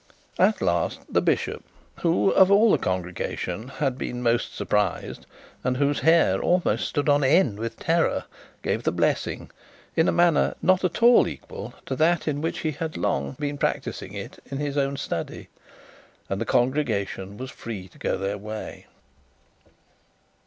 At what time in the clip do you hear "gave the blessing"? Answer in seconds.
8.63-9.51